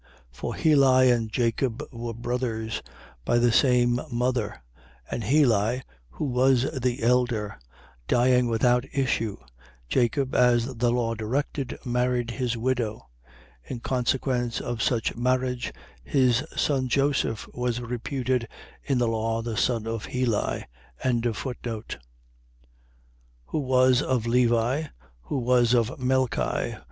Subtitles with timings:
[0.31, 2.81] For Heli and Jacob were brothers,
[3.23, 4.63] by the same mother;
[5.11, 7.59] and Heli, who was the elder,
[8.07, 9.37] dying without issue,
[9.87, 13.09] Jacob, as the law directed, married his widow:
[13.63, 15.71] in consequence of such marriage,
[16.03, 18.47] his son Joseph was reputed
[18.83, 20.65] in the law the son of Heli.
[21.03, 21.97] 3:24.
[23.45, 24.85] Who was of Levi,
[25.25, 26.79] who was of Melchi.